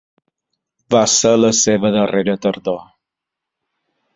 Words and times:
Va 0.95 1.01
ser 1.17 1.33
la 1.41 1.51
seva 1.59 1.91
darrera 1.99 2.37
tardor. 2.47 2.81